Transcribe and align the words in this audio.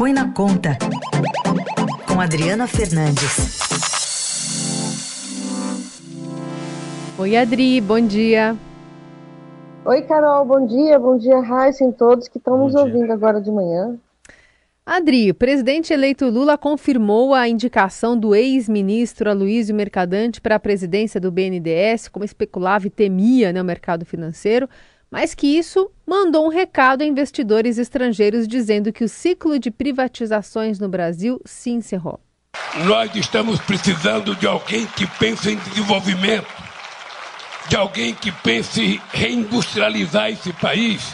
Põe 0.00 0.14
na 0.14 0.32
Conta, 0.32 0.78
com 2.08 2.18
Adriana 2.22 2.66
Fernandes. 2.66 3.58
Oi, 7.18 7.36
Adri, 7.36 7.82
bom 7.82 8.00
dia. 8.00 8.56
Oi, 9.84 10.00
Carol, 10.00 10.46
bom 10.46 10.66
dia. 10.66 10.98
Bom 10.98 11.18
dia, 11.18 11.38
Raíssa, 11.40 11.84
em 11.84 11.92
todos 11.92 12.28
que 12.28 12.38
estão 12.38 12.56
nos 12.56 12.74
ouvindo 12.74 13.12
agora 13.12 13.42
de 13.42 13.50
manhã. 13.50 13.98
Adri, 14.86 15.30
o 15.30 15.34
presidente 15.34 15.92
eleito 15.92 16.30
Lula 16.30 16.56
confirmou 16.56 17.34
a 17.34 17.46
indicação 17.46 18.18
do 18.18 18.34
ex-ministro 18.34 19.28
Aloysio 19.28 19.74
Mercadante 19.74 20.40
para 20.40 20.54
a 20.54 20.58
presidência 20.58 21.20
do 21.20 21.30
BNDES, 21.30 22.08
como 22.08 22.24
especulava 22.24 22.86
e 22.86 22.90
temia 22.90 23.52
né, 23.52 23.60
o 23.60 23.64
mercado 23.66 24.06
financeiro, 24.06 24.66
mas 25.10 25.34
que 25.34 25.46
isso 25.46 25.90
mandou 26.06 26.46
um 26.46 26.48
recado 26.48 27.02
a 27.02 27.06
investidores 27.06 27.78
estrangeiros 27.78 28.46
dizendo 28.46 28.92
que 28.92 29.04
o 29.04 29.08
ciclo 29.08 29.58
de 29.58 29.70
privatizações 29.70 30.78
no 30.78 30.88
Brasil 30.88 31.40
se 31.44 31.70
encerrou. 31.70 32.20
Nós 32.84 33.14
estamos 33.14 33.60
precisando 33.60 34.34
de 34.36 34.46
alguém 34.46 34.86
que 34.86 35.06
pense 35.18 35.50
em 35.50 35.56
desenvolvimento, 35.56 36.48
de 37.68 37.76
alguém 37.76 38.14
que 38.14 38.30
pense 38.30 38.80
em 38.80 39.00
reindustrializar 39.12 40.30
esse 40.30 40.52
país, 40.52 41.12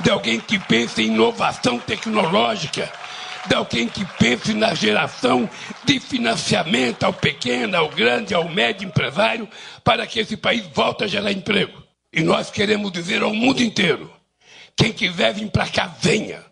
de 0.00 0.10
alguém 0.10 0.38
que 0.38 0.58
pense 0.58 1.02
em 1.02 1.06
inovação 1.06 1.78
tecnológica 1.78 2.90
de 3.48 3.54
alguém 3.54 3.88
que 3.88 4.04
pense 4.18 4.52
na 4.52 4.74
geração 4.74 5.48
de 5.84 5.98
financiamento 5.98 7.04
ao 7.04 7.12
pequeno, 7.12 7.76
ao 7.76 7.88
grande, 7.88 8.34
ao 8.34 8.48
médio 8.48 8.86
empresário, 8.86 9.48
para 9.82 10.06
que 10.06 10.20
esse 10.20 10.36
país 10.36 10.66
volte 10.74 11.04
a 11.04 11.06
gerar 11.06 11.32
emprego. 11.32 11.87
E 12.18 12.22
nós 12.24 12.50
queremos 12.50 12.90
dizer 12.90 13.22
ao 13.22 13.32
mundo 13.32 13.62
inteiro: 13.62 14.12
quem 14.76 14.92
quiser 14.92 15.32
vir 15.34 15.48
para 15.52 15.68
cá, 15.68 15.86
venha. 16.00 16.44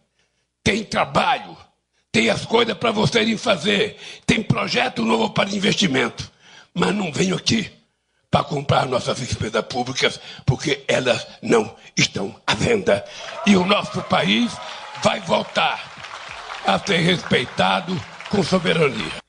Tem 0.63 0.85
trabalho, 0.85 1.57
tem 2.13 2.31
as 2.31 2.47
coisas 2.47 2.79
para 2.79 2.93
vocês 2.93 3.27
irem 3.27 3.37
fazer, 3.37 3.97
tem 4.25 4.41
projeto 4.45 5.05
novo 5.05 5.31
para 5.31 5.51
investimento. 5.51 6.31
Mas 6.73 6.95
não 6.95 7.11
venham 7.11 7.37
aqui 7.37 7.69
para 8.31 8.45
comprar 8.45 8.87
nossas 8.87 9.19
despesas 9.19 9.65
públicas, 9.65 10.21
porque 10.45 10.85
elas 10.87 11.27
não 11.43 11.75
estão 11.97 12.41
à 12.47 12.55
venda. 12.55 13.05
E 13.45 13.57
o 13.57 13.67
nosso 13.67 14.01
país 14.03 14.53
vai 15.03 15.19
voltar 15.19 15.83
a 16.65 16.79
ser 16.79 16.99
respeitado 16.99 18.01
com 18.31 18.41
soberania. 18.41 19.26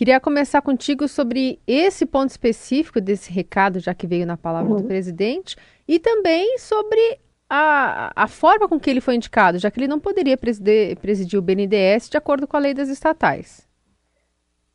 Queria 0.00 0.18
começar 0.18 0.62
contigo 0.62 1.06
sobre 1.06 1.60
esse 1.66 2.06
ponto 2.06 2.30
específico 2.30 3.02
desse 3.02 3.30
recado, 3.30 3.78
já 3.78 3.92
que 3.92 4.06
veio 4.06 4.24
na 4.24 4.34
palavra 4.34 4.72
uhum. 4.72 4.78
do 4.78 4.84
presidente, 4.84 5.58
e 5.86 5.98
também 5.98 6.56
sobre 6.56 7.20
a, 7.50 8.10
a 8.16 8.26
forma 8.26 8.66
com 8.66 8.80
que 8.80 8.88
ele 8.88 9.02
foi 9.02 9.16
indicado, 9.16 9.58
já 9.58 9.70
que 9.70 9.78
ele 9.78 9.86
não 9.86 10.00
poderia 10.00 10.38
presidir, 10.38 10.96
presidir 11.00 11.38
o 11.38 11.42
BNDES 11.42 12.08
de 12.08 12.16
acordo 12.16 12.46
com 12.46 12.56
a 12.56 12.60
lei 12.60 12.72
das 12.72 12.88
estatais. 12.88 13.68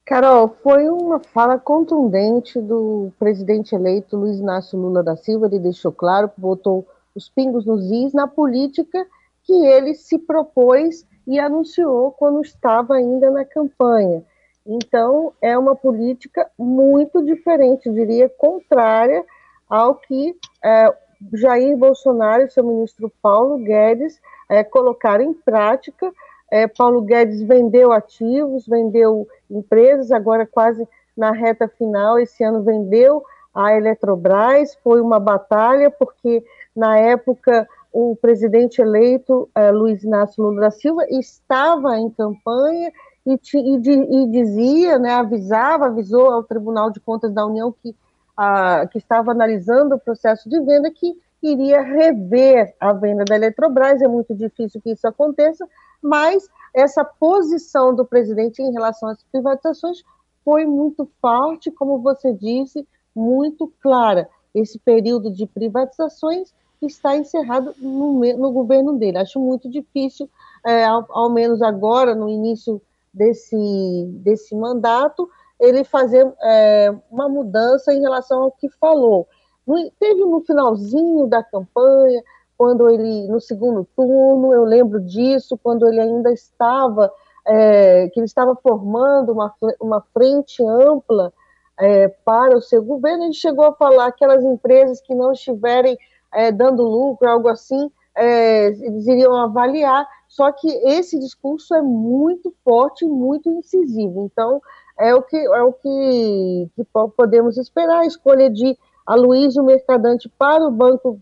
Carol, 0.05 0.55
foi 0.61 0.87
uma 0.89 1.17
fala 1.17 1.57
contundente 1.57 2.61
do 2.61 3.11
presidente 3.17 3.73
eleito 3.73 4.15
Luiz 4.15 4.37
Inácio 4.37 4.77
Lula 4.77 5.01
da 5.01 5.15
Silva. 5.15 5.47
Ele 5.47 5.57
deixou 5.57 5.91
claro, 5.91 6.29
botou 6.37 6.87
os 7.15 7.27
pingos 7.29 7.65
nos 7.65 7.83
is 7.89 8.13
na 8.13 8.27
política 8.27 9.03
que 9.41 9.53
ele 9.53 9.95
se 9.95 10.19
propôs 10.19 11.03
e 11.25 11.39
anunciou 11.39 12.11
quando 12.11 12.41
estava 12.41 12.93
ainda 12.93 13.31
na 13.31 13.43
campanha. 13.43 14.23
Então, 14.65 15.33
é 15.41 15.57
uma 15.57 15.75
política 15.75 16.49
muito 16.57 17.23
diferente, 17.23 17.91
diria, 17.91 18.27
contrária 18.27 19.23
ao 19.69 19.95
que 19.95 20.35
é, 20.63 20.93
Jair 21.33 21.77
Bolsonaro 21.77 22.43
e 22.43 22.49
seu 22.49 22.63
ministro 22.63 23.11
Paulo 23.21 23.57
Guedes 23.59 24.19
é, 24.49 24.63
colocaram 24.63 25.23
em 25.23 25.33
prática. 25.33 26.11
É, 26.51 26.67
Paulo 26.67 27.01
Guedes 27.01 27.41
vendeu 27.43 27.91
ativos, 27.91 28.67
vendeu 28.67 29.27
empresas, 29.49 30.11
agora 30.11 30.45
quase 30.45 30.87
na 31.15 31.31
reta 31.31 31.67
final, 31.67 32.19
esse 32.19 32.43
ano 32.43 32.61
vendeu 32.63 33.23
a 33.53 33.73
Eletrobras, 33.73 34.75
foi 34.83 34.99
uma 34.99 35.19
batalha, 35.19 35.89
porque 35.89 36.43
na 36.75 36.97
época 36.97 37.67
o 37.91 38.13
presidente 38.17 38.81
eleito, 38.81 39.49
uh, 39.57 39.73
Luiz 39.73 40.03
Inácio 40.03 40.43
Lula 40.43 40.59
da 40.59 40.71
Silva, 40.71 41.05
estava 41.09 41.97
em 41.97 42.09
campanha 42.09 42.91
e, 43.25 43.33
e, 43.33 43.75
e, 43.75 44.27
dizia, 44.27 44.99
né, 44.99 45.11
avisava, 45.11 45.87
avisou 45.87 46.29
ao 46.29 46.43
Tribunal 46.43 46.91
de 46.91 46.99
Contas 46.99 47.33
da 47.33 47.45
União 47.45 47.71
que, 47.71 47.89
uh, 47.89 48.87
que 48.91 48.97
estava 48.97 49.31
analisando 49.31 49.95
o 49.95 49.99
processo 49.99 50.47
de 50.47 50.59
venda 50.61 50.91
que 50.91 51.17
iria 51.41 51.81
rever 51.81 52.75
a 52.79 52.93
venda 52.93 53.25
da 53.25 53.35
Eletrobras. 53.35 54.01
É 54.01 54.07
muito 54.07 54.33
difícil 54.35 54.81
que 54.81 54.91
isso 54.91 55.07
aconteça, 55.07 55.67
mas 56.01 56.47
essa 56.73 57.03
posição 57.03 57.95
do 57.95 58.05
presidente 58.05 58.61
em 58.61 58.71
relação 58.71 59.09
às 59.09 59.23
privatizações 59.23 60.03
foi 60.43 60.65
muito 60.65 61.09
forte, 61.19 61.71
como 61.71 61.99
você 61.99 62.31
disse, 62.31 62.87
muito 63.15 63.71
clara. 63.81 64.29
Esse 64.53 64.77
período 64.77 65.31
de 65.31 65.47
privatizações 65.47 66.53
está 66.81 67.17
encerrado 67.17 67.73
no, 67.79 68.19
no 68.37 68.51
governo 68.51 68.97
dele. 68.97 69.17
Acho 69.17 69.39
muito 69.39 69.69
difícil, 69.69 70.29
é, 70.63 70.85
ao, 70.85 71.05
ao, 71.09 71.29
menos 71.29 71.61
agora, 71.61 72.13
no 72.13 72.29
início 72.29 72.81
desse, 73.15 74.05
desse 74.23 74.53
mandato, 74.55 75.29
ele 75.59 75.83
fazer 75.83 76.31
é, 76.43 76.93
uma 77.09 77.29
mudança 77.29 77.93
em 77.93 78.01
relação 78.01 78.43
ao 78.43 78.51
que 78.51 78.69
falou. 78.69 79.27
No, 79.65 79.75
teve 79.99 80.23
no 80.25 80.41
finalzinho 80.41 81.25
da 81.27 81.41
campanha, 81.41 82.21
quando 82.57 82.89
ele, 82.89 83.27
no 83.27 83.39
segundo 83.39 83.87
turno, 83.95 84.53
eu 84.53 84.63
lembro 84.63 84.99
disso, 85.01 85.57
quando 85.61 85.87
ele 85.87 85.99
ainda 85.99 86.31
estava, 86.31 87.11
é, 87.47 88.09
que 88.09 88.19
ele 88.19 88.25
estava 88.25 88.55
formando 88.55 89.31
uma, 89.31 89.53
uma 89.79 90.01
frente 90.13 90.63
ampla 90.65 91.33
é, 91.79 92.07
para 92.07 92.55
o 92.55 92.61
seu 92.61 92.83
governo, 92.83 93.25
ele 93.25 93.33
chegou 93.33 93.65
a 93.65 93.73
falar 93.73 94.11
que 94.11 94.23
aquelas 94.23 94.43
empresas 94.43 95.01
que 95.01 95.13
não 95.13 95.31
estiverem 95.31 95.97
é, 96.33 96.51
dando 96.51 96.83
lucro, 96.83 97.27
algo 97.27 97.47
assim, 97.47 97.91
é, 98.15 98.67
eles 98.67 99.07
iriam 99.07 99.35
avaliar. 99.35 100.07
Só 100.35 100.51
que 100.51 100.67
esse 100.67 101.17
discurso 101.17 101.73
é 101.73 101.81
muito 101.81 102.53
forte, 102.61 103.05
muito 103.05 103.49
incisivo. 103.49 104.25
Então, 104.25 104.61
é 104.99 105.15
o 105.15 105.21
que, 105.21 105.37
é 105.37 105.63
o 105.63 105.71
que, 105.71 106.69
que 106.75 106.83
podemos 107.15 107.57
esperar. 107.57 108.01
A 108.01 108.05
escolha 108.05 108.49
de 108.49 108.77
Aloysio 109.05 109.63
Mercadante 109.63 110.27
para 110.27 110.67
o 110.67 110.71
Banco, 110.71 111.21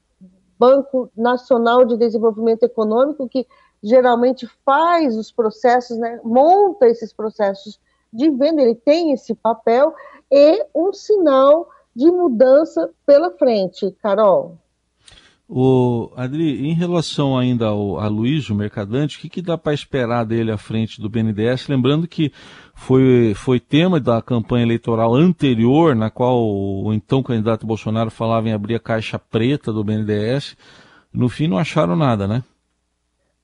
Banco 0.58 1.12
Nacional 1.16 1.86
de 1.86 1.96
Desenvolvimento 1.96 2.64
Econômico, 2.64 3.30
que 3.30 3.46
geralmente 3.84 4.48
faz 4.66 5.16
os 5.16 5.32
processos, 5.32 5.96
né, 6.00 6.20
monta 6.24 6.88
esses 6.88 7.14
processos 7.14 7.80
de 8.12 8.32
venda, 8.32 8.64
ele 8.64 8.74
tem 8.74 9.12
esse 9.12 9.36
papel, 9.36 9.94
e 10.32 10.66
um 10.74 10.92
sinal 10.92 11.70
de 11.96 12.10
mudança 12.10 12.90
pela 13.06 13.30
frente, 13.30 13.92
Carol. 14.02 14.58
O 15.48 16.10
Adri, 16.16 16.66
em 16.66 16.74
relação 16.74 17.38
ainda 17.38 17.68
ao 17.68 18.10
Luiz, 18.10 18.50
o 18.50 18.56
mercadante, 18.56 19.18
o 19.18 19.22
que, 19.22 19.30
que 19.30 19.42
dá 19.42 19.58
para 19.58 19.74
esperar 19.74 20.26
dele 20.26 20.52
à 20.52 20.58
frente 20.58 21.02
do 21.02 21.10
BNDES? 21.10 21.68
Lembrando 21.68 22.08
que 22.08 22.32
foi, 22.74 23.34
foi 23.36 23.60
tema 23.60 24.00
da 24.00 24.22
campanha 24.22 24.64
eleitoral 24.64 25.14
anterior, 25.14 25.96
na 25.96 26.10
qual 26.10 26.42
o 26.42 26.94
então 26.94 27.22
candidato 27.22 27.68
Bolsonaro 27.68 28.10
falava 28.10 28.48
em 28.48 28.54
abrir 28.54 28.76
a 28.76 28.80
caixa 28.80 29.20
preta 29.20 29.72
do 29.72 29.84
BNDES. 29.84 30.56
No 31.14 31.28
fim, 31.28 31.48
não 31.48 31.58
acharam 31.58 31.96
nada, 31.96 32.26
né? 32.26 32.44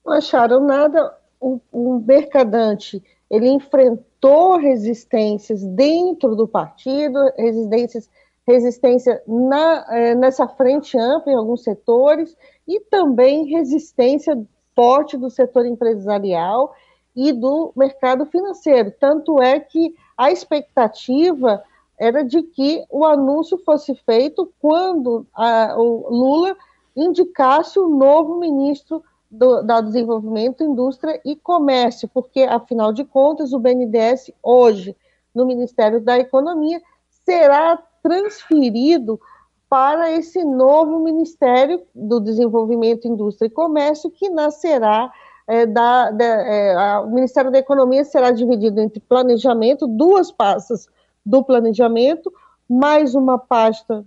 Não 0.04 0.14
acharam 0.14 0.66
nada. 0.66 1.14
O, 1.38 1.60
o 1.70 2.00
mercadante 2.00 3.02
ele 3.30 3.48
enfrentou 3.48 4.56
resistências 4.56 5.62
dentro 5.64 6.34
do 6.34 6.48
partido, 6.48 7.18
resistências 7.36 8.10
resistência 8.50 9.22
na, 9.26 9.86
é, 9.90 10.14
nessa 10.14 10.46
frente 10.46 10.98
ampla 10.98 11.32
em 11.32 11.36
alguns 11.36 11.62
setores 11.62 12.36
e 12.66 12.80
também 12.80 13.46
resistência 13.46 14.40
forte 14.74 15.16
do 15.16 15.30
setor 15.30 15.66
empresarial 15.66 16.74
e 17.14 17.32
do 17.32 17.72
mercado 17.76 18.26
financeiro. 18.26 18.92
Tanto 18.98 19.42
é 19.42 19.58
que 19.58 19.94
a 20.16 20.30
expectativa 20.30 21.62
era 21.98 22.24
de 22.24 22.42
que 22.42 22.84
o 22.88 23.04
anúncio 23.04 23.58
fosse 23.58 23.94
feito 24.06 24.50
quando 24.60 25.26
a, 25.34 25.74
o 25.76 26.08
Lula 26.08 26.56
indicasse 26.96 27.78
o 27.78 27.88
novo 27.88 28.38
ministro 28.38 29.02
do, 29.30 29.62
da 29.62 29.80
Desenvolvimento, 29.80 30.64
Indústria 30.64 31.20
e 31.24 31.36
Comércio, 31.36 32.08
porque, 32.08 32.42
afinal 32.42 32.92
de 32.92 33.04
contas, 33.04 33.52
o 33.52 33.58
BNDES, 33.58 34.32
hoje, 34.42 34.96
no 35.34 35.46
Ministério 35.46 36.00
da 36.00 36.18
Economia, 36.18 36.80
será 37.24 37.80
transferido 38.02 39.20
para 39.68 40.10
esse 40.10 40.44
novo 40.44 40.98
Ministério 40.98 41.82
do 41.94 42.18
Desenvolvimento, 42.18 43.06
Indústria 43.06 43.46
e 43.46 43.50
Comércio, 43.50 44.10
que 44.10 44.28
nascerá 44.28 45.12
é, 45.46 45.66
da, 45.66 46.10
da 46.10 46.24
é, 46.24 46.74
a, 46.74 47.00
o 47.00 47.10
Ministério 47.10 47.50
da 47.50 47.58
Economia 47.58 48.04
será 48.04 48.30
dividido 48.30 48.80
entre 48.80 49.00
planejamento, 49.00 49.86
duas 49.86 50.30
pastas 50.30 50.88
do 51.24 51.42
planejamento, 51.44 52.32
mais 52.68 53.14
uma 53.14 53.38
pasta 53.38 54.04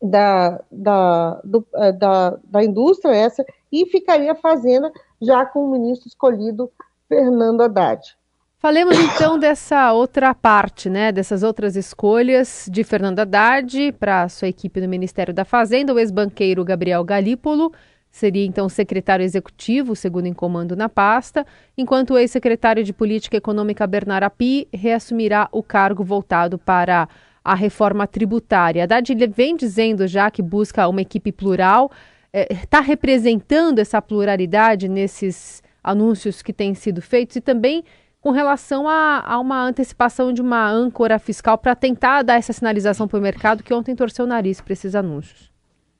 da, 0.00 0.60
da, 0.70 1.40
do, 1.44 1.66
é, 1.74 1.92
da, 1.92 2.38
da 2.44 2.64
indústria, 2.64 3.14
essa, 3.14 3.44
e 3.70 3.86
ficaria 3.86 4.32
a 4.32 4.36
Fazenda 4.36 4.92
já 5.20 5.44
com 5.46 5.64
o 5.64 5.70
ministro 5.70 6.08
escolhido 6.08 6.70
Fernando 7.08 7.62
Haddad. 7.62 8.16
Falemos 8.64 8.98
então 8.98 9.36
dessa 9.38 9.92
outra 9.92 10.34
parte, 10.34 10.88
né? 10.88 11.12
Dessas 11.12 11.42
outras 11.42 11.76
escolhas 11.76 12.66
de 12.72 12.82
Fernando 12.82 13.18
Haddad 13.18 13.92
para 14.00 14.26
sua 14.30 14.48
equipe 14.48 14.80
no 14.80 14.88
Ministério 14.88 15.34
da 15.34 15.44
Fazenda, 15.44 15.92
o 15.92 15.98
ex-banqueiro 15.98 16.64
Gabriel 16.64 17.04
Galípolo 17.04 17.70
seria 18.10 18.46
então 18.46 18.66
secretário 18.70 19.22
executivo, 19.22 19.94
segundo 19.94 20.28
em 20.28 20.32
comando 20.32 20.74
na 20.74 20.88
pasta, 20.88 21.46
enquanto 21.76 22.14
o 22.14 22.18
ex-secretário 22.18 22.82
de 22.82 22.94
Política 22.94 23.36
Econômica 23.36 23.86
Bernard 23.86 24.24
Api 24.24 24.66
reassumirá 24.72 25.46
o 25.52 25.62
cargo 25.62 26.02
voltado 26.02 26.56
para 26.56 27.06
a 27.44 27.54
reforma 27.54 28.06
tributária. 28.06 28.84
Haddad 28.84 29.14
vem 29.26 29.56
dizendo 29.56 30.08
já 30.08 30.30
que 30.30 30.40
busca 30.40 30.88
uma 30.88 31.02
equipe 31.02 31.32
plural, 31.32 31.90
está 32.32 32.78
é, 32.78 32.80
representando 32.82 33.78
essa 33.78 34.00
pluralidade 34.00 34.88
nesses 34.88 35.62
anúncios 35.82 36.40
que 36.40 36.54
têm 36.54 36.74
sido 36.74 37.02
feitos 37.02 37.36
e 37.36 37.42
também 37.42 37.84
com 38.24 38.30
relação 38.30 38.88
a, 38.88 39.22
a 39.22 39.38
uma 39.38 39.62
antecipação 39.62 40.32
de 40.32 40.40
uma 40.40 40.66
âncora 40.66 41.18
fiscal 41.18 41.58
para 41.58 41.76
tentar 41.76 42.22
dar 42.22 42.36
essa 42.36 42.54
sinalização 42.54 43.06
para 43.06 43.18
o 43.18 43.22
mercado 43.22 43.62
que 43.62 43.74
ontem 43.74 43.94
torceu 43.94 44.24
o 44.24 44.28
nariz 44.28 44.62
para 44.62 44.72
esses 44.72 44.94
anúncios. 44.94 45.52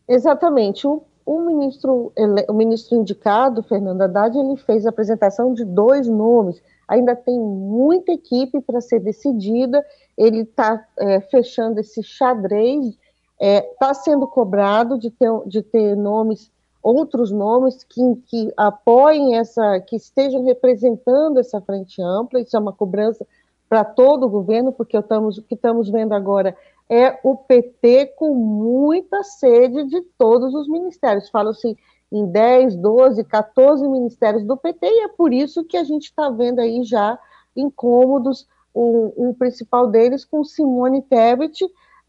Exatamente. 0.08 0.86
O, 0.86 1.02
o, 1.26 1.40
ministro, 1.40 2.10
o 2.48 2.52
ministro 2.54 2.96
indicado, 2.96 3.62
Fernando 3.62 4.00
Haddad, 4.00 4.38
ele 4.38 4.56
fez 4.56 4.86
a 4.86 4.88
apresentação 4.88 5.52
de 5.52 5.66
dois 5.66 6.08
nomes. 6.08 6.62
Ainda 6.88 7.14
tem 7.14 7.38
muita 7.38 8.12
equipe 8.12 8.58
para 8.62 8.80
ser 8.80 9.00
decidida. 9.00 9.84
Ele 10.16 10.44
está 10.44 10.82
é, 10.98 11.20
fechando 11.20 11.78
esse 11.78 12.02
xadrez. 12.02 12.86
Está 12.86 12.98
é, 13.38 13.60
tá 13.78 13.92
sendo 13.92 14.26
cobrado 14.26 14.98
de 14.98 15.10
ter, 15.10 15.28
de 15.46 15.60
ter 15.60 15.94
nomes 15.94 16.50
outros 16.84 17.32
nomes 17.32 17.82
que, 17.82 18.02
que 18.26 18.52
apoiem 18.56 19.36
essa, 19.36 19.80
que 19.80 19.96
estejam 19.96 20.44
representando 20.44 21.40
essa 21.40 21.60
frente 21.62 22.00
ampla, 22.02 22.40
isso 22.40 22.54
é 22.54 22.60
uma 22.60 22.74
cobrança 22.74 23.26
para 23.68 23.82
todo 23.82 24.26
o 24.26 24.28
governo, 24.28 24.70
porque 24.70 24.96
o 24.96 25.02
que 25.48 25.54
estamos 25.54 25.88
vendo 25.88 26.12
agora 26.12 26.54
é 26.88 27.18
o 27.24 27.34
PT 27.34 28.12
com 28.16 28.34
muita 28.34 29.22
sede 29.22 29.84
de 29.84 30.02
todos 30.18 30.54
os 30.54 30.68
ministérios. 30.68 31.30
Fala-se 31.30 31.74
em 32.12 32.26
10, 32.26 32.76
12, 32.76 33.24
14 33.24 33.88
ministérios 33.88 34.44
do 34.44 34.56
PT, 34.56 34.86
e 34.86 35.04
é 35.04 35.08
por 35.08 35.32
isso 35.32 35.64
que 35.64 35.78
a 35.78 35.84
gente 35.84 36.04
está 36.04 36.28
vendo 36.28 36.60
aí 36.60 36.84
já 36.84 37.18
incômodos, 37.56 38.46
o 38.76 39.34
principal 39.38 39.86
deles 39.86 40.24
com 40.24 40.44
Simone 40.44 41.00
Tebet, 41.00 41.64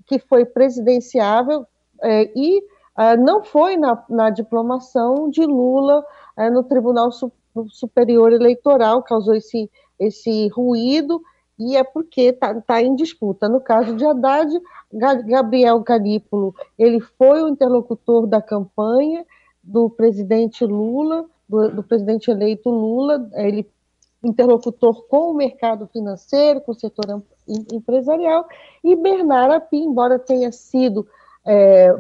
que 0.08 0.20
foi 0.20 0.46
presidenciável, 0.46 1.66
é, 2.02 2.32
e 2.36 2.62
não 3.18 3.44
foi 3.44 3.78
na, 3.78 4.04
na, 4.10 4.30
diplomação 4.30 5.30
de 5.30 5.46
Lula 5.46 6.04
uh, 6.38 6.52
no 6.52 6.64
Tribunal 6.64 7.10
Superior 7.70 8.32
Eleitoral, 8.32 9.04
causou 9.04 9.36
esse, 9.36 9.70
esse 10.00 10.48
ruído, 10.50 11.22
e 11.58 11.76
é 11.76 11.84
porque 11.84 12.22
está 12.22 12.60
tá 12.62 12.82
em 12.82 12.96
disputa. 12.96 13.50
No 13.50 13.62
caso 13.62 13.96
de 13.96 14.06
Haddad, 14.06 14.50
Gabriel 15.26 15.80
Galípolo, 15.80 16.54
ele 16.78 17.00
foi 17.00 17.42
o 17.42 17.50
interlocutor 17.50 18.28
da 18.28 18.42
campanha 18.42 19.26
do 19.64 19.90
presidente 19.90 20.66
Lula, 20.66 21.26
do, 21.48 21.70
do 21.70 21.84
presidente 21.84 22.30
eleito 22.30 22.70
Lula, 22.70 23.30
ele 23.34 23.70
interlocutor 24.24 25.06
com 25.08 25.32
o 25.32 25.34
mercado 25.34 25.88
financeiro, 25.88 26.62
com 26.62 26.72
o 26.72 26.76
setor 26.76 27.22
empresarial, 27.72 28.48
e 28.84 28.96
Bernardo 28.96 29.54
Api, 29.54 29.78
embora 29.78 30.18
tenha 30.18 30.52
sido 30.52 31.08
é, 31.46 31.96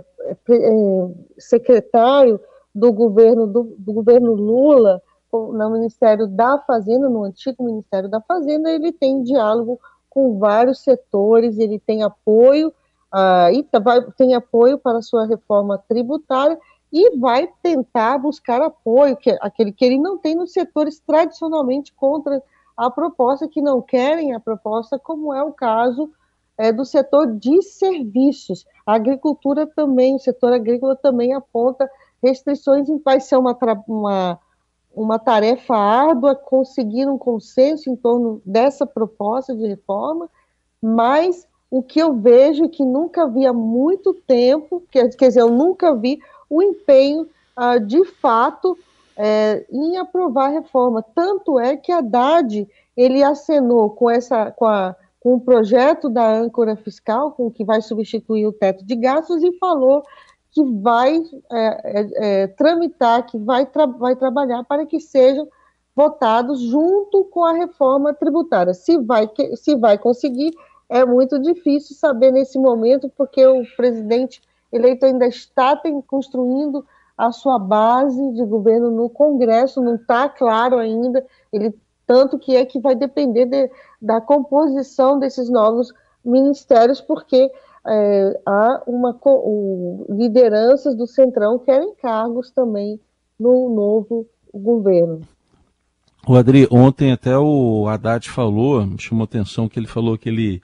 é, 0.49 1.09
secretário 1.37 2.39
do 2.73 2.91
governo, 2.91 3.47
do, 3.47 3.75
do, 3.77 3.93
governo 3.93 4.33
Lula 4.33 5.01
no 5.31 5.69
Ministério 5.69 6.27
da 6.27 6.57
Fazenda, 6.59 7.09
no 7.09 7.23
antigo 7.23 7.63
Ministério 7.63 8.09
da 8.09 8.21
Fazenda, 8.21 8.71
ele 8.71 8.91
tem 8.91 9.23
diálogo 9.23 9.79
com 10.09 10.39
vários 10.39 10.79
setores, 10.79 11.57
ele 11.59 11.77
tem 11.77 12.03
apoio, 12.03 12.69
uh, 13.13 13.51
e 13.51 13.67
vai, 13.79 14.01
tem 14.11 14.33
apoio 14.33 14.77
para 14.77 14.99
a 14.99 15.01
sua 15.01 15.25
reforma 15.25 15.77
tributária 15.89 16.57
e 16.91 17.17
vai 17.17 17.49
tentar 17.61 18.17
buscar 18.17 18.61
apoio, 18.61 19.17
que, 19.17 19.37
aquele 19.41 19.73
que 19.73 19.83
ele 19.83 19.99
não 19.99 20.17
tem 20.17 20.35
nos 20.35 20.53
setores 20.53 20.99
tradicionalmente 20.99 21.93
contra 21.93 22.41
a 22.77 22.89
proposta, 22.89 23.47
que 23.47 23.61
não 23.61 23.81
querem 23.81 24.33
a 24.33 24.39
proposta, 24.39 24.97
como 24.97 25.33
é 25.33 25.43
o 25.43 25.51
caso 25.51 26.09
é, 26.57 26.71
do 26.71 26.85
setor 26.85 27.27
de 27.35 27.61
serviços. 27.61 28.65
A 28.85 28.95
agricultura 28.95 29.67
também, 29.67 30.15
o 30.15 30.19
setor 30.19 30.53
agrícola 30.53 30.95
também 30.95 31.33
aponta 31.33 31.89
restrições, 32.21 32.87
vai 33.03 33.19
ser 33.19 33.37
uma, 33.37 33.57
uma, 33.87 34.39
uma 34.95 35.19
tarefa 35.19 35.75
árdua 35.75 36.35
conseguir 36.35 37.07
um 37.07 37.17
consenso 37.17 37.89
em 37.89 37.95
torno 37.95 38.41
dessa 38.45 38.85
proposta 38.85 39.55
de 39.55 39.67
reforma, 39.67 40.29
mas 40.81 41.47
o 41.69 41.83
que 41.83 41.99
eu 41.99 42.13
vejo 42.13 42.69
que 42.69 42.85
nunca 42.85 43.27
vi 43.27 43.45
há 43.45 43.53
muito 43.53 44.13
tempo, 44.13 44.83
quer, 44.91 45.09
quer 45.09 45.27
dizer, 45.27 45.41
eu 45.41 45.49
nunca 45.49 45.93
vi 45.93 46.19
o 46.49 46.61
empenho 46.61 47.27
ah, 47.55 47.77
de 47.77 48.03
fato 48.05 48.77
é, 49.17 49.65
em 49.71 49.97
aprovar 49.97 50.45
a 50.45 50.53
reforma. 50.53 51.01
Tanto 51.01 51.59
é 51.59 51.75
que 51.75 51.91
a 51.91 51.99
Haddad 51.99 52.67
ele 52.95 53.23
acenou 53.23 53.89
com 53.89 54.09
essa 54.09 54.51
com 54.51 54.65
a 54.65 54.95
com 55.25 55.37
o 55.37 55.41
projeto 55.41 56.07
da 56.07 56.37
âncora 56.37 56.75
fiscal, 56.75 57.31
com 57.31 57.49
que 57.49 57.65
vai 57.65 57.81
substituir 57.81 58.45
o 58.45 58.53
teto 58.53 58.85
de 58.85 58.95
gastos, 58.95 59.41
e 59.41 59.51
falou 59.57 60.03
que 60.51 60.63
vai 60.63 61.17
é, 61.51 61.65
é, 61.83 62.09
é, 62.43 62.47
tramitar, 62.49 63.25
que 63.25 63.35
vai, 63.39 63.65
tra 63.65 63.87
vai 63.87 64.15
trabalhar 64.15 64.63
para 64.65 64.85
que 64.85 64.99
sejam 64.99 65.47
votados 65.95 66.61
junto 66.61 67.23
com 67.23 67.43
a 67.43 67.53
reforma 67.53 68.13
tributária. 68.13 68.71
Se 68.75 68.99
vai, 68.99 69.27
se 69.55 69.75
vai 69.75 69.97
conseguir, 69.97 70.53
é 70.87 71.03
muito 71.03 71.39
difícil 71.39 71.95
saber 71.95 72.29
nesse 72.29 72.59
momento, 72.59 73.11
porque 73.17 73.43
o 73.47 73.63
presidente 73.75 74.43
eleito 74.71 75.07
ainda 75.07 75.25
está 75.25 75.75
tem, 75.75 75.99
construindo 76.03 76.85
a 77.17 77.31
sua 77.31 77.57
base 77.57 78.31
de 78.33 78.45
governo 78.45 78.91
no 78.91 79.09
Congresso, 79.09 79.81
não 79.81 79.95
está 79.95 80.29
claro 80.29 80.77
ainda, 80.77 81.25
ele 81.51 81.73
tanto 82.05 82.37
que 82.37 82.55
é 82.55 82.65
que 82.65 82.79
vai 82.79 82.95
depender 82.95 83.45
de, 83.45 83.69
da 84.05 84.21
composição 84.21 85.17
desses 85.17 85.49
novos 85.49 85.91
ministérios, 86.23 87.01
porque 87.01 87.51
é, 87.87 88.39
há 88.45 88.83
uma 88.85 89.17
o, 89.25 90.05
lideranças 90.09 90.95
do 90.95 91.07
Centrão 91.07 91.57
querem 91.57 91.95
cargos 91.95 92.51
também 92.51 92.99
no 93.39 93.69
novo 93.69 94.27
governo. 94.53 95.21
O 96.27 96.35
Adri, 96.35 96.67
ontem 96.71 97.11
até 97.11 97.37
o 97.37 97.87
Haddad 97.87 98.29
falou, 98.29 98.85
me 98.85 98.99
chamou 98.99 99.25
atenção 99.25 99.67
que 99.67 99.79
ele 99.79 99.87
falou 99.87 100.17
que 100.17 100.29
ele 100.29 100.61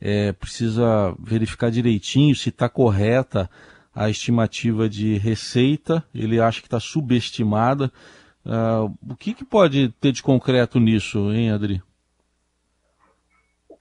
é, 0.00 0.32
precisa 0.32 1.14
verificar 1.18 1.70
direitinho 1.70 2.34
se 2.34 2.48
está 2.48 2.68
correta 2.68 3.48
a 3.94 4.10
estimativa 4.10 4.88
de 4.88 5.18
receita, 5.18 6.04
ele 6.14 6.40
acha 6.40 6.60
que 6.60 6.66
está 6.66 6.80
subestimada. 6.80 7.92
Uh, 8.44 8.92
o 9.08 9.14
que, 9.14 9.34
que, 9.34 9.44
pode 9.44 9.90
ter 10.00 10.10
de 10.10 10.22
concreto 10.22 10.80
nisso, 10.80 11.30
hein, 11.32 11.50
Adri? 11.50 11.82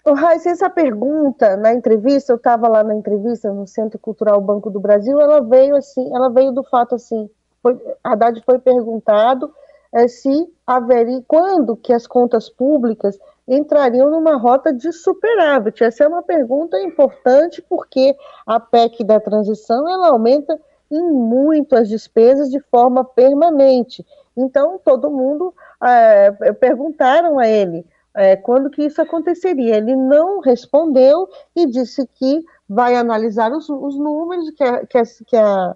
O 0.04 0.16
essa 0.18 0.68
pergunta 0.68 1.56
na 1.56 1.74
entrevista, 1.74 2.34
eu 2.34 2.38
estava 2.38 2.68
lá 2.68 2.84
na 2.84 2.96
entrevista 2.96 3.54
no 3.54 3.68
Centro 3.68 4.00
Cultural 4.00 4.42
Banco 4.42 4.70
do 4.72 4.80
Brasil, 4.80 5.20
ela 5.22 5.42
veio 5.42 5.76
assim, 5.76 6.14
ela 6.14 6.28
veio 6.28 6.52
do 6.52 6.64
fato 6.64 6.96
assim, 6.96 7.30
foi, 7.62 7.80
Haddad 8.04 8.42
foi 8.44 8.58
perguntado 8.58 9.54
é, 9.94 10.08
se 10.08 10.52
haveria, 10.66 11.24
quando 11.28 11.76
que 11.76 11.94
as 11.94 12.08
contas 12.08 12.50
públicas 12.50 13.20
entrariam 13.48 14.10
numa 14.10 14.38
rota 14.38 14.74
de 14.74 14.92
superávit. 14.92 15.84
Essa 15.84 16.06
é 16.06 16.08
uma 16.08 16.24
pergunta 16.24 16.80
importante 16.82 17.62
porque 17.62 18.16
a 18.48 18.60
PEC 18.60 19.04
da 19.04 19.20
transição 19.20 19.88
ela 19.88 20.08
aumenta 20.08 20.60
em 20.90 21.12
muito 21.12 21.76
as 21.76 21.88
despesas 21.88 22.50
de 22.50 22.60
forma 22.60 23.04
permanente. 23.04 24.04
Então, 24.36 24.80
todo 24.84 25.12
mundo 25.12 25.54
é, 25.84 26.32
perguntaram 26.54 27.38
a 27.38 27.48
ele 27.48 27.86
é, 28.16 28.36
quando 28.36 28.70
que 28.70 28.84
isso 28.84 29.02
aconteceria. 29.02 29.78
Ele 29.78 29.96
não 29.96 30.40
respondeu 30.40 31.30
e 31.56 31.66
disse 31.66 32.08
que 32.08 32.44
vai 32.68 32.96
analisar 32.96 33.52
os, 33.52 33.70
os 33.70 33.98
números, 33.98 34.50
que 34.52 34.64
a, 34.64 34.86
que, 34.86 34.98
a, 34.98 35.04
que, 35.26 35.36
a, 35.36 35.76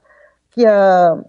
que, 0.51 0.65
a, 0.65 1.23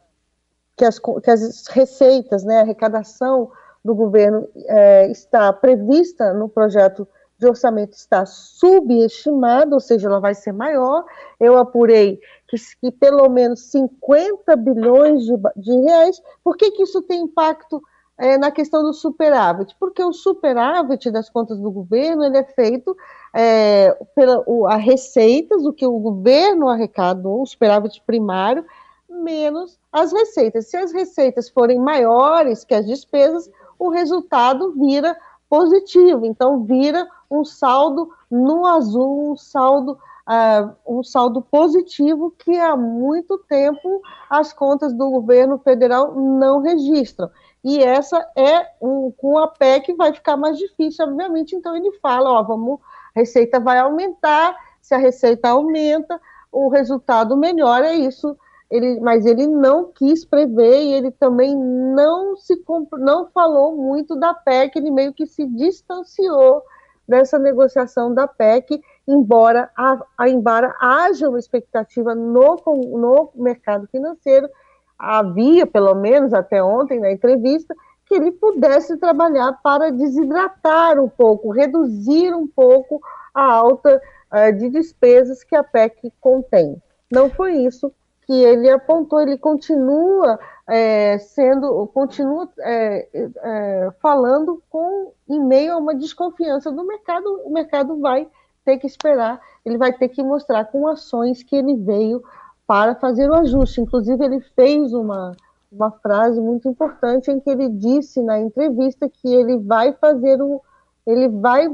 que, 0.77 0.85
as, 0.85 0.99
que 0.99 1.31
as 1.31 1.67
receitas, 1.69 2.45
né, 2.45 2.59
a 2.59 2.63
arrecadação 2.63 3.51
do 3.85 3.95
governo 3.95 4.49
é, 4.67 5.11
está 5.11 5.53
prevista 5.53 6.33
no 6.33 6.49
projeto 6.49 7.07
de 7.39 7.47
orçamento 7.47 7.93
está 7.93 8.25
subestimada, 8.25 9.75
ou 9.75 9.81
seja, 9.81 10.09
ela 10.09 10.21
vai 10.21 10.35
ser 10.35 10.53
maior. 10.53 11.05
Eu 11.39 11.59
apurei 11.59 12.19
que, 12.49 12.57
que 12.81 12.91
pelo 12.91 13.29
menos 13.29 13.71
50 13.71 14.57
bilhões 14.57 15.25
de, 15.25 15.35
de, 15.57 15.81
reais. 15.83 16.21
Por 16.43 16.57
que, 16.57 16.71
que 16.71 16.83
isso 16.83 17.03
tem 17.03 17.23
impacto 17.23 17.83
é, 18.19 18.39
na 18.39 18.51
questão 18.51 18.83
do 18.83 18.93
superávit? 18.93 19.77
Porque 19.79 20.03
o 20.03 20.13
superávit 20.13 21.11
das 21.11 21.29
contas 21.29 21.59
do 21.59 21.71
governo 21.71 22.25
ele 22.25 22.39
é 22.39 22.45
feito 22.45 22.97
é, 23.35 23.97
pela 24.15 24.43
o, 24.47 24.67
a 24.67 24.77
receitas, 24.77 25.65
o 25.65 25.73
que 25.73 25.87
o 25.87 25.99
governo 25.99 26.69
arrecadou, 26.69 27.43
o 27.43 27.47
superávit 27.47 28.03
primário, 28.07 28.65
menos 29.09 29.79
as 29.93 30.13
receitas. 30.13 30.69
Se 30.69 30.77
as 30.77 30.93
receitas 30.93 31.49
forem 31.49 31.79
maiores 31.79 32.65
que 32.65 32.75
as 32.75 32.87
despesas, 32.87 33.51
o 33.79 33.89
resultado 33.89 34.73
vira 34.73 35.17
positivo. 35.49 36.25
Então, 36.27 36.65
vira 36.65 37.07
um 37.31 37.45
saldo 37.45 38.11
no 38.31 38.67
azul, 38.67 39.33
um 39.33 39.37
saldo, 39.37 39.93
uh, 39.93 40.75
um 40.87 41.03
saldo 41.03 41.43
positivo 41.43 42.33
que 42.39 42.59
há 42.59 42.77
muito 42.77 43.39
tempo 43.49 44.01
as 44.29 44.53
contas 44.53 44.93
do 44.93 45.11
governo 45.11 45.59
federal 45.59 46.15
não 46.15 46.61
registram. 46.61 47.31
E 47.69 47.83
essa 47.83 48.25
é 48.37 48.65
um, 48.81 49.11
com 49.11 49.39
a 49.39 49.49
PEC 49.49 49.93
vai 49.95 50.13
ficar 50.13 50.37
mais 50.37 50.57
difícil, 50.57 51.05
obviamente. 51.05 51.57
Então 51.57 51.77
ele 51.77 51.91
fala, 51.99 52.31
ó, 52.31 52.41
vamos, 52.45 52.79
a 53.13 53.19
receita 53.19 53.59
vai 53.59 53.81
aumentar. 53.81 54.57
Se 54.81 54.95
a 54.95 54.99
receita 54.99 55.49
aumenta, 55.49 56.21
o 56.53 56.69
resultado 56.69 57.37
melhora. 57.37 57.89
É 57.89 57.97
isso 57.97 58.39
ele, 58.71 59.01
mas 59.01 59.27
ele 59.27 59.49
não 59.49 59.91
quis 59.93 60.25
prever 60.25 60.81
e 60.81 60.93
ele 60.93 61.11
também 61.11 61.57
não 61.57 62.37
se 62.37 62.55
não 62.99 63.27
falou 63.31 63.77
muito 63.77 64.15
da 64.15 64.33
PEC, 64.33 64.77
ele 64.77 64.93
meio 64.93 65.13
que 65.13 65.27
se 65.27 65.45
distanciou 65.45 66.63
dessa 67.09 67.37
negociação 67.37 68.15
da 68.15 68.29
PEC, 68.29 68.81
embora, 69.09 69.71
a, 69.77 70.29
embora 70.29 70.73
haja 70.81 71.29
uma 71.29 71.39
expectativa 71.39 72.15
no, 72.15 72.63
no 72.65 73.33
mercado 73.35 73.89
financeiro, 73.89 74.49
havia, 74.99 75.67
pelo 75.67 75.95
menos 75.95 76.33
até 76.33 76.63
ontem 76.63 77.01
na 77.01 77.13
entrevista, 77.13 77.75
que 78.07 78.15
ele 78.15 78.31
pudesse 78.31 78.97
trabalhar 78.99 79.53
para 79.63 79.91
desidratar 79.91 80.99
um 80.99 81.09
pouco, 81.09 81.51
reduzir 81.51 82.33
um 82.35 82.47
pouco 82.47 83.01
a 83.35 83.43
alta 83.43 84.01
uh, 84.33 84.53
de 84.57 84.71
despesas 84.71 85.43
que 85.43 85.57
a 85.57 85.65
PEC 85.65 86.13
contém. 86.21 86.81
Não 87.11 87.29
foi 87.29 87.55
isso 87.57 87.93
que 88.27 88.33
ele 88.33 88.69
apontou, 88.69 89.21
ele 89.21 89.39
continua 89.39 90.39
é, 90.69 91.17
sendo, 91.19 91.87
continua 91.89 92.49
é, 92.59 93.09
é, 93.15 93.91
falando 94.03 94.61
com 94.69 95.13
em 95.29 95.41
meio 95.41 95.75
a 95.75 95.77
uma 95.77 95.95
desconfiança 95.95 96.73
do 96.73 96.85
mercado, 96.85 97.41
o 97.45 97.53
mercado 97.53 98.01
vai 98.01 98.29
ter 98.65 98.79
que 98.79 98.87
esperar, 98.87 99.41
ele 99.65 99.79
vai 99.79 99.93
ter 99.93 100.09
que 100.09 100.23
mostrar 100.25 100.65
com 100.65 100.89
ações 100.89 101.43
que 101.45 101.55
ele 101.55 101.77
veio 101.77 102.21
para 102.67 102.95
fazer 102.95 103.31
o 103.31 103.35
ajuste. 103.35 103.81
Inclusive, 103.81 104.25
ele 104.25 104.41
fez 104.41 104.93
uma, 104.93 105.33
uma 105.71 105.91
frase 105.91 106.41
muito 106.41 106.69
importante 106.69 107.31
em 107.31 107.39
que 107.41 107.51
ele 107.51 107.69
disse 107.69 108.21
na 108.23 108.39
entrevista 108.41 109.09
que 109.09 109.29
ele 109.29 109.59
vai 109.59 109.93
fazer 109.93 110.41
o, 110.43 110.61
ele 111.07 111.29
vai 111.29 111.69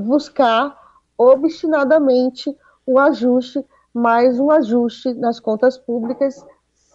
buscar 0.00 0.76
obstinadamente 1.18 2.56
o 2.86 2.98
ajuste 2.98 3.64
mais 3.94 4.40
um 4.40 4.50
ajuste 4.50 5.12
nas 5.14 5.38
contas 5.38 5.76
públicas 5.76 6.44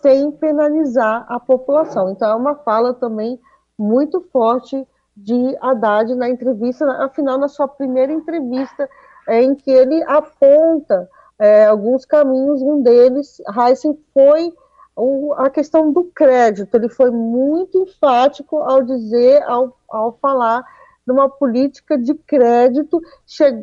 sem 0.01 0.31
penalizar 0.31 1.25
a 1.29 1.39
população. 1.39 2.09
Então, 2.09 2.29
é 2.29 2.35
uma 2.35 2.55
fala 2.55 2.93
também 2.93 3.39
muito 3.77 4.21
forte 4.31 4.87
de 5.15 5.57
Haddad 5.61 6.13
na 6.15 6.29
entrevista, 6.29 6.85
afinal, 7.03 7.37
na 7.37 7.47
sua 7.47 7.67
primeira 7.67 8.11
entrevista, 8.11 8.89
em 9.29 9.55
que 9.55 9.69
ele 9.69 10.03
aponta 10.03 11.09
é, 11.39 11.65
alguns 11.65 12.05
caminhos, 12.05 12.61
um 12.61 12.81
deles, 12.81 13.41
Heisen, 13.55 13.97
foi 14.13 14.53
o, 14.95 15.33
a 15.33 15.49
questão 15.49 15.91
do 15.91 16.05
crédito. 16.05 16.73
Ele 16.75 16.89
foi 16.89 17.11
muito 17.11 17.77
enfático 17.83 18.57
ao 18.57 18.83
dizer, 18.83 19.43
ao, 19.43 19.77
ao 19.87 20.17
falar 20.19 20.65
de 21.05 21.11
uma 21.13 21.29
política 21.29 21.97
de 21.97 22.13
crédito, 22.13 23.01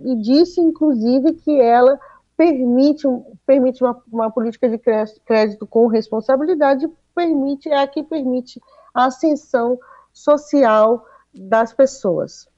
e 0.05 0.17
disse, 0.17 0.61
inclusive, 0.61 1.35
que 1.35 1.61
ela 1.61 1.99
permite, 2.37 3.07
permite 3.45 3.83
uma, 3.83 4.03
uma 4.11 4.31
política 4.31 4.69
de 4.69 4.79
crédito 4.79 5.67
com 5.67 5.87
responsabilidade, 5.87 6.89
permite, 7.15 7.69
é 7.69 7.79
a 7.81 7.87
que 7.87 8.03
permite 8.03 8.61
a 8.95 9.07
ascensão 9.07 9.79
social 10.13 11.05
das 11.35 11.73
pessoas. 11.73 12.49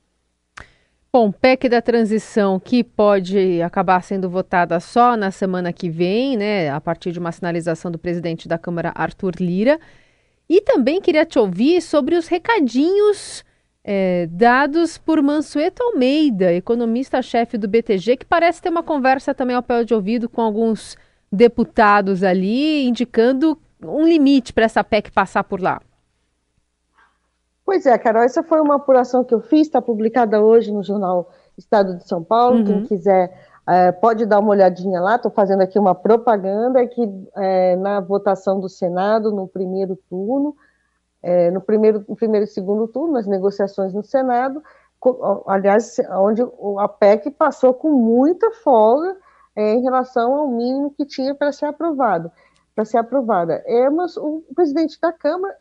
Bom, 1.12 1.32
PEC 1.32 1.68
da 1.68 1.80
transição 1.80 2.60
que 2.60 2.84
pode 2.84 3.62
acabar 3.62 4.02
sendo 4.02 4.28
votada 4.28 4.78
só 4.80 5.16
na 5.16 5.30
semana 5.30 5.72
que 5.72 5.88
vem, 5.88 6.36
né, 6.36 6.68
a 6.68 6.80
partir 6.80 7.10
de 7.10 7.18
uma 7.18 7.32
sinalização 7.32 7.90
do 7.90 7.98
presidente 7.98 8.46
da 8.46 8.58
Câmara, 8.58 8.92
Arthur 8.94 9.34
Lira. 9.40 9.80
E 10.48 10.60
também 10.60 11.00
queria 11.00 11.25
te 11.25 11.38
ouvir 11.38 11.80
sobre 11.80 12.16
os 12.16 12.28
recadinhos 12.28 13.44
é, 13.82 14.26
dados 14.30 14.98
por 14.98 15.22
Mansueto 15.22 15.82
Almeida, 15.82 16.52
economista-chefe 16.52 17.56
do 17.56 17.68
BTG, 17.68 18.16
que 18.18 18.26
parece 18.26 18.60
ter 18.60 18.68
uma 18.68 18.82
conversa 18.82 19.32
também 19.32 19.56
ao 19.56 19.62
pé 19.62 19.84
de 19.84 19.94
ouvido 19.94 20.28
com 20.28 20.42
alguns 20.42 20.96
deputados 21.32 22.22
ali, 22.22 22.84
indicando 22.86 23.58
um 23.80 24.06
limite 24.06 24.52
para 24.52 24.64
essa 24.64 24.82
PEC 24.82 25.10
passar 25.12 25.44
por 25.44 25.60
lá. 25.60 25.80
Pois 27.66 27.85
é, 27.85 27.99
Carol, 27.99 28.23
essa 28.23 28.44
foi 28.44 28.61
uma 28.61 28.76
apuração 28.76 29.25
que 29.25 29.35
eu 29.35 29.40
fiz, 29.40 29.62
está 29.62 29.82
publicada 29.82 30.40
hoje 30.40 30.73
no 30.73 30.85
jornal 30.85 31.32
Estado 31.58 31.96
de 31.96 32.06
São 32.06 32.23
Paulo. 32.23 32.58
Uhum. 32.58 32.64
Quem 32.64 32.85
quiser 32.85 33.37
é, 33.68 33.90
pode 33.90 34.25
dar 34.25 34.38
uma 34.38 34.50
olhadinha 34.50 35.00
lá. 35.00 35.16
Estou 35.16 35.32
fazendo 35.32 35.62
aqui 35.62 35.76
uma 35.76 35.92
propaganda 35.92 36.87
que 36.87 37.02
é, 37.35 37.75
na 37.75 37.99
votação 37.99 38.61
do 38.61 38.68
Senado, 38.68 39.32
no 39.32 39.49
primeiro 39.49 39.99
turno, 40.08 40.54
é, 41.20 41.50
no, 41.50 41.61
primeiro, 41.61 42.04
no 42.08 42.14
primeiro 42.14 42.44
e 42.44 42.49
segundo 42.49 42.87
turno, 42.87 43.14
nas 43.14 43.26
negociações 43.26 43.92
no 43.92 44.04
Senado, 44.04 44.62
aliás, 45.49 45.96
onde 46.20 46.42
a 46.78 46.87
PEC 46.87 47.32
passou 47.32 47.75
com 47.75 47.90
muita 47.90 48.49
folga 48.52 49.16
é, 49.56 49.73
em 49.75 49.82
relação 49.82 50.37
ao 50.37 50.46
mínimo 50.46 50.94
que 50.96 51.04
tinha 51.04 51.35
para 51.35 51.50
ser 51.50 51.66
aprovado, 51.66 52.30
para 52.76 52.85
ser 52.85 52.99
aprovada. 52.99 53.61
É, 53.66 53.90
mas 53.90 54.16
o 54.16 54.44
presidente 54.54 55.00
da 55.00 55.12
Câmara 55.12 55.52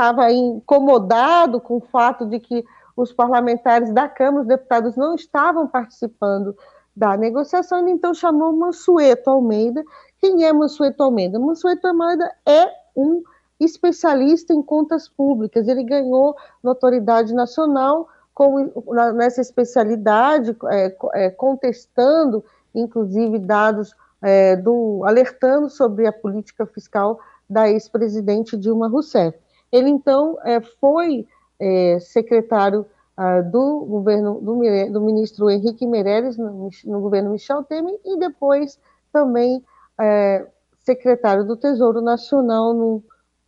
estava 0.00 0.32
incomodado 0.32 1.60
com 1.60 1.76
o 1.76 1.80
fato 1.80 2.24
de 2.24 2.40
que 2.40 2.64
os 2.96 3.12
parlamentares 3.12 3.92
da 3.92 4.08
Câmara, 4.08 4.42
os 4.42 4.48
deputados, 4.48 4.96
não 4.96 5.14
estavam 5.14 5.68
participando 5.68 6.56
da 6.96 7.16
negociação, 7.18 7.86
então 7.86 8.14
chamou 8.14 8.52
Mansueto 8.52 9.28
Almeida. 9.28 9.84
Quem 10.18 10.44
é 10.44 10.52
Mansueto 10.52 11.02
Almeida? 11.02 11.38
Mansueto 11.38 11.86
Almeida 11.86 12.34
é 12.46 12.66
um 12.96 13.22
especialista 13.60 14.54
em 14.54 14.62
contas 14.62 15.06
públicas. 15.06 15.68
Ele 15.68 15.84
ganhou 15.84 16.34
notoriedade 16.62 17.34
nacional 17.34 18.08
com, 18.34 18.72
nessa 19.14 19.42
especialidade, 19.42 20.56
é, 20.70 20.96
é, 21.12 21.30
contestando, 21.30 22.42
inclusive, 22.74 23.38
dados 23.38 23.94
é, 24.22 24.56
do 24.56 25.02
alertando 25.04 25.68
sobre 25.68 26.06
a 26.06 26.12
política 26.12 26.64
fiscal 26.66 27.20
da 27.48 27.68
ex-presidente 27.68 28.56
Dilma 28.56 28.88
Rousseff. 28.88 29.38
Ele 29.72 29.88
então 29.88 30.38
é, 30.44 30.60
foi 30.60 31.26
é, 31.58 31.98
secretário 32.00 32.86
ah, 33.16 33.42
do 33.42 33.84
governo 33.84 34.40
do, 34.40 34.58
do, 34.92 35.00
ministro 35.00 35.50
Henrique 35.50 35.86
Meirelles 35.86 36.38
no, 36.38 36.70
no, 36.84 37.00
governo 37.00 37.30
Michel 37.30 37.62
Temer 37.64 37.98
e 38.04 38.18
depois 38.18 38.78
também 39.12 39.62
é, 40.00 40.46
secretário 40.78 41.44
do 41.44 41.56
Tesouro 41.56 42.00
Nacional 42.00 42.72
no 42.72 43.04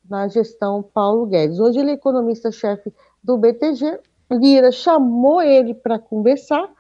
na 0.08 0.28
gestão 0.28 0.82
Paulo 0.82 1.26
Guedes. 1.26 1.58
Hoje 1.58 1.78
ele 1.78 1.92
é 1.92 1.94
economista-chefe 1.94 2.92
do 3.22 3.38
BTG. 3.38 3.98
Lira 4.30 4.70
chamou 4.70 5.40
ele 5.40 5.74
para 5.74 5.98
conversar 5.98 6.70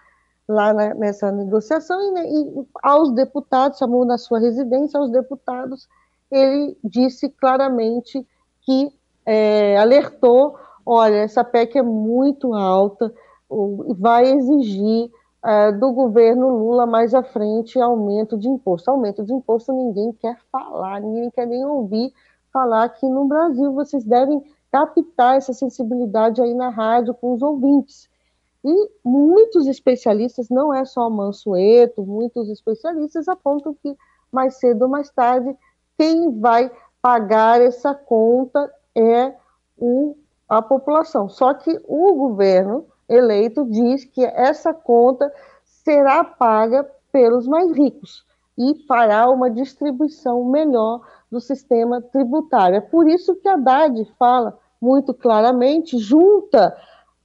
lá 0.46 0.72
na, 0.74 0.94
nessa 0.94 1.30
negociação 1.32 2.00
e, 2.02 2.10
né, 2.12 2.24
e, 2.26 2.66
aos 2.82 3.10
deputados, 3.12 3.78
chamou 3.78 4.04
na 4.04 4.18
sua 4.18 4.38
residência, 4.38 4.98
aos 4.98 5.10
deputados, 5.10 5.88
ele 6.30 6.76
disse 6.84 7.28
claramente 7.30 8.26
que 8.62 8.92
é, 9.24 9.76
alertou, 9.78 10.56
olha, 10.84 11.16
essa 11.16 11.44
PEC 11.44 11.78
é 11.78 11.82
muito 11.82 12.54
alta, 12.54 13.12
vai 13.98 14.30
exigir 14.32 15.10
é, 15.44 15.72
do 15.72 15.92
governo 15.92 16.48
Lula 16.56 16.86
mais 16.86 17.14
à 17.14 17.22
frente 17.22 17.80
aumento 17.80 18.36
de 18.36 18.48
imposto. 18.48 18.90
Aumento 18.90 19.24
de 19.24 19.32
imposto 19.32 19.72
ninguém 19.72 20.12
quer 20.12 20.38
falar, 20.50 21.00
ninguém 21.00 21.30
quer 21.30 21.46
nem 21.46 21.64
ouvir, 21.64 22.12
falar 22.52 22.88
que 22.90 23.06
no 23.06 23.26
Brasil 23.26 23.72
vocês 23.72 24.04
devem 24.04 24.42
captar 24.70 25.36
essa 25.36 25.52
sensibilidade 25.52 26.40
aí 26.40 26.54
na 26.54 26.70
rádio 26.70 27.14
com 27.14 27.34
os 27.34 27.42
ouvintes. 27.42 28.08
E 28.64 28.90
muitos 29.04 29.66
especialistas, 29.66 30.48
não 30.48 30.72
é 30.72 30.84
só 30.84 31.10
Mansueto, 31.10 32.04
muitos 32.04 32.48
especialistas 32.48 33.28
apontam 33.28 33.74
que 33.74 33.96
mais 34.30 34.54
cedo 34.54 34.82
ou 34.82 34.88
mais 34.88 35.10
tarde, 35.10 35.54
quem 35.98 36.38
vai 36.38 36.70
pagar 37.02 37.60
essa 37.60 37.94
conta 37.94 38.72
é 38.94 39.34
o, 39.78 40.16
a 40.48 40.60
população. 40.62 41.28
Só 41.28 41.54
que 41.54 41.80
o 41.86 42.14
governo 42.14 42.86
eleito 43.08 43.64
diz 43.66 44.04
que 44.04 44.24
essa 44.24 44.72
conta 44.72 45.32
será 45.64 46.24
paga 46.24 46.88
pelos 47.10 47.46
mais 47.46 47.70
ricos 47.72 48.24
e 48.56 48.86
fará 48.86 49.28
uma 49.28 49.50
distribuição 49.50 50.44
melhor 50.44 51.00
do 51.30 51.40
sistema 51.40 52.00
tributário. 52.00 52.76
É 52.76 52.80
por 52.80 53.08
isso 53.08 53.34
que 53.36 53.48
a 53.48 53.54
Haddad 53.54 54.04
fala 54.18 54.58
muito 54.80 55.14
claramente, 55.14 55.98
junta 55.98 56.76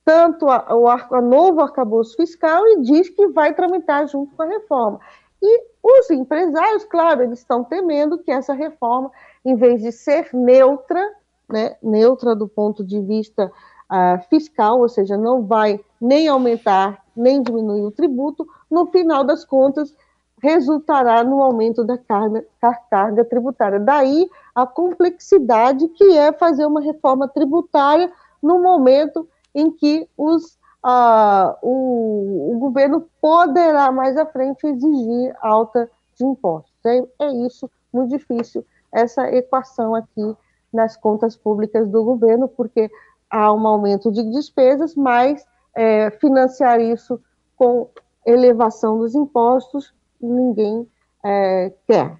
tanto 0.05 0.47
a, 0.47 0.73
o 0.73 0.87
a 0.87 1.21
novo 1.21 1.59
arcabouço 1.59 2.15
fiscal 2.15 2.65
e 2.65 2.81
diz 2.81 3.09
que 3.09 3.27
vai 3.27 3.53
tramitar 3.53 4.07
junto 4.07 4.33
com 4.35 4.43
a 4.43 4.45
reforma. 4.45 4.99
E 5.41 5.63
os 5.83 6.09
empresários, 6.09 6.85
claro, 6.85 7.23
eles 7.23 7.39
estão 7.39 7.63
temendo 7.63 8.17
que 8.17 8.31
essa 8.31 8.53
reforma, 8.53 9.11
em 9.43 9.55
vez 9.55 9.81
de 9.81 9.91
ser 9.91 10.29
neutra, 10.33 11.13
né, 11.49 11.75
neutra 11.81 12.35
do 12.35 12.47
ponto 12.47 12.83
de 12.83 12.99
vista 13.01 13.51
uh, 13.91 14.21
fiscal, 14.29 14.79
ou 14.79 14.89
seja, 14.89 15.17
não 15.17 15.45
vai 15.45 15.79
nem 15.99 16.27
aumentar 16.27 17.01
nem 17.15 17.41
diminuir 17.41 17.81
o 17.81 17.91
tributo, 17.91 18.47
no 18.69 18.85
final 18.87 19.23
das 19.23 19.43
contas, 19.43 19.93
resultará 20.41 21.23
no 21.23 21.41
aumento 21.41 21.83
da 21.83 21.97
carga, 21.97 22.45
carga 22.89 23.25
tributária. 23.25 23.79
Daí 23.79 24.29
a 24.53 24.67
complexidade 24.67 25.87
que 25.89 26.15
é 26.15 26.31
fazer 26.31 26.65
uma 26.65 26.79
reforma 26.79 27.27
tributária 27.27 28.11
no 28.41 28.61
momento 28.61 29.27
em 29.53 29.71
que 29.71 30.07
os, 30.15 30.59
uh, 30.85 31.57
o, 31.63 32.53
o, 32.53 32.59
governo 32.59 33.07
poderá 33.19 33.91
mais 33.91 34.15
à 34.15 34.27
frente 34.27 34.67
exigir 34.67 35.35
alta 35.41 35.89
de 36.15 36.23
impostos. 36.23 36.71
É, 36.85 37.03
é 37.19 37.31
isso, 37.47 37.69
muito 37.91 38.15
difícil, 38.15 38.63
essa 38.91 39.27
equação 39.31 39.95
aqui 39.95 40.35
nas 40.73 40.97
contas 40.97 41.35
públicas 41.35 41.87
do 41.89 42.03
governo, 42.03 42.47
porque 42.47 42.89
há 43.29 43.53
um 43.53 43.65
aumento 43.67 44.11
de 44.11 44.23
despesas, 44.31 44.95
mas 44.95 45.45
é, 45.75 46.11
financiar 46.11 46.79
isso 46.79 47.19
com 47.55 47.89
elevação 48.25 48.99
dos 48.99 49.15
impostos, 49.15 49.93
ninguém 50.21 50.87
é, 51.23 51.73
quer. 51.87 52.17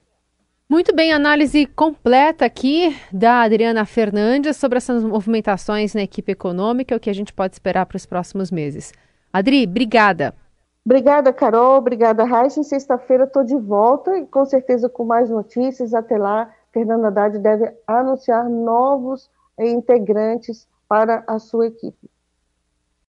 Muito 0.69 0.93
bem, 0.93 1.13
análise 1.13 1.65
completa 1.65 2.45
aqui 2.45 2.95
da 3.11 3.41
Adriana 3.43 3.85
Fernandes 3.85 4.57
sobre 4.57 4.77
essas 4.77 5.03
movimentações 5.03 5.93
na 5.93 6.01
equipe 6.01 6.31
econômica, 6.31 6.95
o 6.95 6.99
que 6.99 7.09
a 7.09 7.13
gente 7.13 7.31
pode 7.31 7.53
esperar 7.53 7.85
para 7.85 7.95
os 7.95 8.05
próximos 8.05 8.51
meses. 8.51 8.91
Adri, 9.31 9.63
obrigada. 9.65 10.33
Obrigada, 10.85 11.33
Carol. 11.33 11.77
Obrigada, 11.77 12.23
Raíssa. 12.23 12.63
Sexta-feira 12.63 13.25
estou 13.25 13.43
de 13.43 13.57
volta 13.57 14.17
e 14.17 14.25
com 14.25 14.45
certeza 14.45 14.87
com 14.87 15.03
mais 15.03 15.29
notícias. 15.29 15.93
Até 15.93 16.17
lá, 16.17 16.49
Fernanda 16.77 17.07
Haddad 17.07 17.39
deve 17.39 17.75
anunciar 17.87 18.47
novos 18.47 19.31
integrantes 19.57 20.69
para 20.87 21.23
a 21.27 21.39
sua 21.39 21.65
equipe. 21.65 22.07